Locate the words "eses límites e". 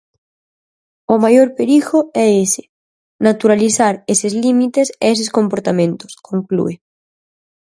4.13-5.05